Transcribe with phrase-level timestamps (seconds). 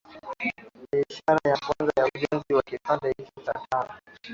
[0.93, 3.93] Ni ishara ya kuanza kwa ujenzi wa kipande hicho cha tano